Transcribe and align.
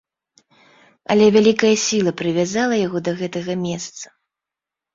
Але 1.15 1.27
вялікая 1.35 1.75
сіла 1.83 2.11
прывязала 2.23 2.75
яго 2.87 2.97
да 3.11 3.17
гэтага 3.23 3.61
месца. 3.69 4.07